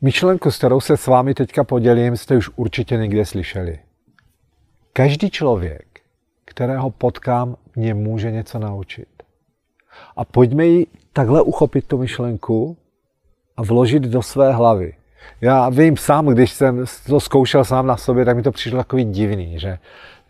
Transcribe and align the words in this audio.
Myšlenku, 0.00 0.50
s 0.50 0.58
kterou 0.58 0.80
se 0.80 0.96
s 0.96 1.06
vámi 1.06 1.34
teďka 1.34 1.64
podělím, 1.64 2.16
jste 2.16 2.36
už 2.36 2.50
určitě 2.56 2.96
někde 2.96 3.24
slyšeli. 3.24 3.78
Každý 4.92 5.30
člověk, 5.30 5.86
kterého 6.44 6.90
potkám, 6.90 7.56
mě 7.76 7.94
může 7.94 8.30
něco 8.30 8.58
naučit. 8.58 9.08
A 10.16 10.24
pojďme 10.24 10.66
ji 10.66 10.86
takhle 11.12 11.42
uchopit 11.42 11.86
tu 11.86 11.98
myšlenku 11.98 12.76
a 13.56 13.62
vložit 13.62 14.02
do 14.02 14.22
své 14.22 14.52
hlavy. 14.52 14.92
Já 15.40 15.68
vím 15.68 15.96
sám, 15.96 16.26
když 16.26 16.52
jsem 16.52 16.84
to 17.06 17.20
zkoušel 17.20 17.64
sám 17.64 17.86
na 17.86 17.96
sobě, 17.96 18.24
tak 18.24 18.36
mi 18.36 18.42
to 18.42 18.52
přišlo 18.52 18.78
takový 18.78 19.04
divný, 19.04 19.58
že, 19.58 19.78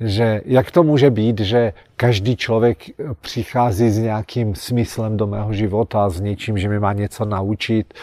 že 0.01 0.41
jak 0.45 0.71
to 0.71 0.83
může 0.83 1.11
být, 1.11 1.41
že 1.41 1.73
každý 1.97 2.37
člověk 2.37 2.79
přichází 3.21 3.91
s 3.91 3.99
nějakým 3.99 4.55
smyslem 4.55 5.17
do 5.17 5.27
mého 5.27 5.53
života, 5.53 6.09
s 6.09 6.21
něčím, 6.21 6.59
že 6.59 6.69
mi 6.69 6.81
má 6.81 6.93
něco 6.93 7.25
naučit 7.25 7.95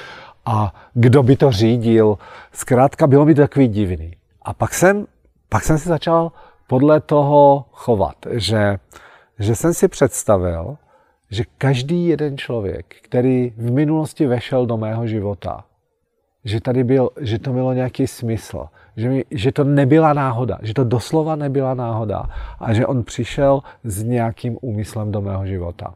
a 0.45 0.73
kdo 0.93 1.23
by 1.23 1.35
to 1.35 1.51
řídil. 1.51 2.17
Zkrátka 2.51 3.07
bylo 3.07 3.25
mi 3.25 3.35
to 3.35 3.41
takový 3.41 3.67
divný. 3.67 4.15
A 4.41 4.53
pak 4.53 4.73
jsem, 4.73 5.07
pak 5.49 5.63
jsem 5.63 5.77
si 5.77 5.89
začal 5.89 6.31
podle 6.67 7.01
toho 7.01 7.65
chovat, 7.71 8.15
že, 8.29 8.77
že 9.39 9.55
jsem 9.55 9.73
si 9.73 9.87
představil, 9.87 10.77
že 11.29 11.43
každý 11.57 12.07
jeden 12.07 12.37
člověk, 12.37 12.95
který 13.01 13.53
v 13.57 13.71
minulosti 13.71 14.27
vešel 14.27 14.65
do 14.65 14.77
mého 14.77 15.07
života, 15.07 15.63
že 16.43 16.62
tady 16.62 16.84
byl, 16.84 17.09
že 17.20 17.39
to 17.39 17.53
mělo 17.53 17.73
nějaký 17.73 18.07
smysl, 18.07 18.67
že, 18.98 19.09
mi, 19.09 19.25
že 19.31 19.51
to 19.51 19.63
nebyla 19.63 20.13
náhoda, 20.13 20.59
že 20.62 20.73
to 20.73 20.84
doslova 20.84 21.35
nebyla 21.35 21.73
náhoda 21.73 22.29
a 22.59 22.73
že 22.73 22.87
on 22.87 23.03
přišel 23.03 23.62
s 23.84 24.03
nějakým 24.03 24.57
úmyslem 24.62 25.12
do 25.12 25.21
mého 25.21 25.45
života. 25.45 25.95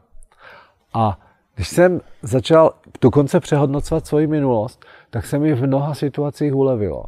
A 0.94 1.18
když 1.58 1.68
jsem 1.68 2.00
začal 2.22 2.74
dokonce 3.00 3.40
přehodnocovat 3.40 4.06
svoji 4.06 4.26
minulost, 4.26 4.84
tak 5.10 5.26
se 5.26 5.38
mi 5.38 5.54
v 5.54 5.66
mnoha 5.66 5.94
situacích 5.94 6.54
ulevilo. 6.54 7.04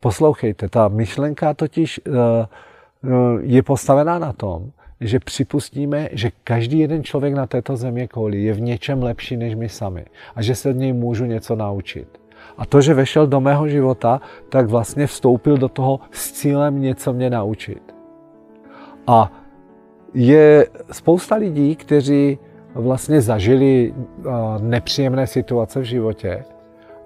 Poslouchejte, 0.00 0.68
ta 0.68 0.88
myšlenka 0.88 1.54
totiž 1.54 2.00
uh, 2.06 2.14
uh, 2.14 3.40
je 3.42 3.62
postavená 3.62 4.18
na 4.18 4.32
tom, 4.32 4.70
že 5.00 5.20
připustíme, 5.20 6.08
že 6.12 6.30
každý 6.44 6.78
jeden 6.78 7.04
člověk 7.04 7.34
na 7.34 7.46
této 7.46 7.76
země 7.76 8.08
kouli 8.08 8.42
je 8.42 8.52
v 8.52 8.60
něčem 8.60 9.02
lepší 9.02 9.36
než 9.36 9.54
my 9.54 9.68
sami 9.68 10.04
a 10.34 10.42
že 10.42 10.54
se 10.54 10.70
od 10.70 10.76
něj 10.76 10.92
můžu 10.92 11.24
něco 11.24 11.56
naučit. 11.56 12.20
A 12.58 12.66
to, 12.66 12.80
že 12.80 12.94
vešel 12.94 13.26
do 13.26 13.40
mého 13.40 13.68
života, 13.68 14.20
tak 14.48 14.66
vlastně 14.66 15.06
vstoupil 15.06 15.58
do 15.58 15.68
toho 15.68 16.00
s 16.10 16.32
cílem 16.32 16.80
něco 16.80 17.12
mě 17.12 17.30
naučit. 17.30 17.94
A 19.06 19.32
je 20.14 20.66
spousta 20.92 21.36
lidí, 21.36 21.76
kteří 21.76 22.38
vlastně 22.76 23.20
zažili 23.20 23.94
nepříjemné 24.60 25.26
situace 25.26 25.80
v 25.80 25.84
životě 25.84 26.44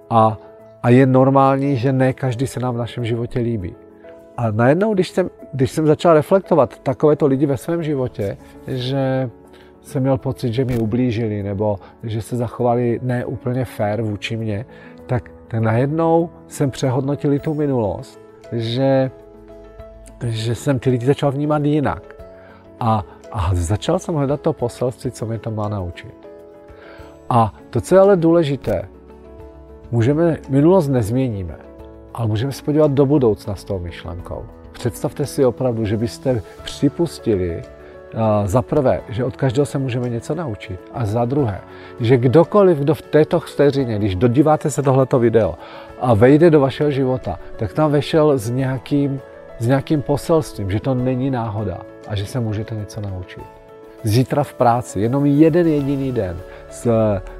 a, 0.09 0.37
a 0.83 0.89
je 0.89 1.05
normální, 1.05 1.77
že 1.77 1.93
ne 1.93 2.13
každý 2.13 2.47
se 2.47 2.59
nám 2.59 2.75
v 2.75 2.77
našem 2.77 3.05
životě 3.05 3.39
líbí. 3.39 3.75
A 4.37 4.51
najednou, 4.51 4.93
když 4.93 5.09
jsem, 5.09 5.29
když 5.53 5.71
jsem 5.71 5.87
začal 5.87 6.13
reflektovat 6.13 6.79
takovéto 6.79 7.27
lidi 7.27 7.45
ve 7.45 7.57
svém 7.57 7.83
životě, 7.83 8.37
že 8.67 9.29
jsem 9.81 10.03
měl 10.03 10.17
pocit, 10.17 10.53
že 10.53 10.65
mi 10.65 10.77
ublížili 10.77 11.43
nebo 11.43 11.79
že 12.03 12.21
se 12.21 12.35
zachovali 12.35 12.99
neúplně 13.03 13.65
fair 13.65 14.01
vůči 14.01 14.37
mně, 14.37 14.65
tak, 15.05 15.31
tak 15.47 15.61
najednou 15.61 16.29
jsem 16.47 16.71
přehodnotil 16.71 17.39
tu 17.39 17.53
minulost, 17.53 18.19
že, 18.51 19.11
že 20.25 20.55
jsem 20.55 20.79
ty 20.79 20.89
lidi 20.89 21.05
začal 21.05 21.31
vnímat 21.31 21.65
jinak. 21.65 22.03
A, 22.79 23.03
a 23.31 23.49
začal 23.53 23.99
jsem 23.99 24.15
hledat 24.15 24.41
to 24.41 24.53
poselství, 24.53 25.11
co 25.11 25.25
mě 25.25 25.39
to 25.39 25.51
má 25.51 25.69
naučit. 25.69 26.13
A 27.29 27.53
to, 27.69 27.81
co 27.81 27.95
je 27.95 28.01
ale 28.01 28.15
důležité, 28.15 28.87
můžeme, 29.91 30.37
minulost 30.49 30.87
nezměníme, 30.87 31.55
ale 32.13 32.27
můžeme 32.27 32.51
se 32.51 32.63
podívat 32.63 32.91
do 32.91 33.05
budoucna 33.05 33.55
s 33.55 33.63
tou 33.63 33.79
myšlenkou. 33.79 34.45
Představte 34.71 35.25
si 35.25 35.45
opravdu, 35.45 35.85
že 35.85 35.97
byste 35.97 36.41
připustili, 36.63 37.63
za 38.45 38.61
prvé, 38.61 39.01
že 39.09 39.25
od 39.25 39.35
každého 39.35 39.65
se 39.65 39.77
můžeme 39.77 40.09
něco 40.09 40.35
naučit. 40.35 40.79
A 40.93 41.05
za 41.05 41.25
druhé, 41.25 41.61
že 41.99 42.17
kdokoliv, 42.17 42.77
kdo 42.77 42.95
v 42.95 43.01
této 43.01 43.39
vteřině, 43.39 43.99
když 43.99 44.15
dodíváte 44.15 44.71
se 44.71 44.83
tohleto 44.83 45.19
video 45.19 45.55
a 45.99 46.13
vejde 46.13 46.49
do 46.49 46.59
vašeho 46.59 46.91
života, 46.91 47.39
tak 47.57 47.73
tam 47.73 47.91
vešel 47.91 48.37
s 48.37 48.49
nějakým, 48.49 49.19
s 49.61 49.67
nějakým 49.67 50.01
poselstvím, 50.01 50.71
že 50.71 50.79
to 50.79 50.93
není 50.93 51.29
náhoda 51.29 51.77
a 52.07 52.15
že 52.15 52.25
se 52.25 52.39
můžete 52.39 52.75
něco 52.75 53.01
naučit. 53.01 53.43
Zítra 54.03 54.43
v 54.43 54.53
práci, 54.53 54.99
jenom 54.99 55.25
jeden 55.25 55.67
jediný 55.67 56.11
den, 56.11 56.37
se, 56.69 56.91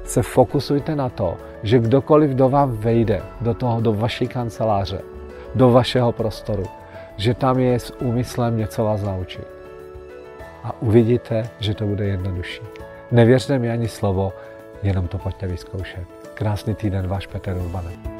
se 0.04 0.22
fokusujte 0.22 0.96
na 0.96 1.08
to, 1.08 1.36
že 1.62 1.78
kdokoliv, 1.78 2.30
kdo 2.30 2.48
vám 2.48 2.70
vejde 2.76 3.22
do 3.40 3.54
toho, 3.54 3.80
do 3.80 3.92
vaší 3.92 4.28
kanceláře, 4.28 5.00
do 5.54 5.70
vašeho 5.70 6.12
prostoru, 6.12 6.62
že 7.16 7.34
tam 7.34 7.58
je 7.58 7.78
s 7.78 8.00
úmyslem 8.00 8.56
něco 8.56 8.84
vás 8.84 9.02
naučit. 9.02 9.46
A 10.64 10.82
uvidíte, 10.82 11.50
že 11.58 11.74
to 11.74 11.86
bude 11.86 12.04
jednodušší. 12.04 12.62
Nevěřte 13.10 13.58
mi 13.58 13.70
ani 13.70 13.88
slovo, 13.88 14.32
jenom 14.82 15.08
to 15.08 15.18
pojďte 15.18 15.46
vyzkoušet. 15.46 16.04
Krásný 16.34 16.74
týden, 16.74 17.06
váš 17.06 17.26
Petr 17.26 17.50
Urbanek. 17.50 18.11